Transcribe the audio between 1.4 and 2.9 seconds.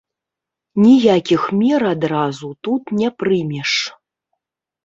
мер адразу тут